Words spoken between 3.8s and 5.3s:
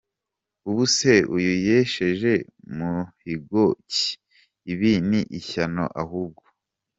ki? Ibi ni